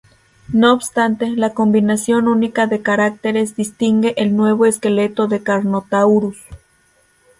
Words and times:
No 0.51 0.73
obstante, 0.73 1.27
la 1.35 1.53
combinación 1.53 2.27
única 2.27 2.65
de 2.65 2.81
caracteres 2.81 3.55
distingue 3.55 4.15
el 4.17 4.35
nuevo 4.35 4.65
esqueleto 4.65 5.27
de 5.27 5.43
"Carnotaurus". 5.43 6.39